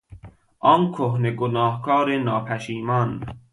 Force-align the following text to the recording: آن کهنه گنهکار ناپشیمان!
آن 0.73 0.91
کهنه 0.95 1.31
گنهکار 1.39 2.07
ناپشیمان! 2.17 3.09